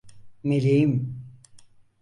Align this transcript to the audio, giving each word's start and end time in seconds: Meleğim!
Meleğim! 0.43 1.15